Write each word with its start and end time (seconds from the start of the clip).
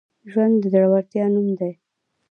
ژوند 0.31 0.55
د 0.61 0.63
زړورتیا 0.73 1.25
نوم 1.33 1.47
دی. 1.59 1.71